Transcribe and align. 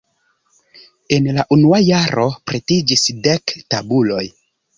En 1.17 1.27
la 1.35 1.43
unua 1.57 1.81
jaro 1.89 2.25
pretiĝis 2.53 3.05
dek 3.29 3.55
tabuloj. 3.77 4.25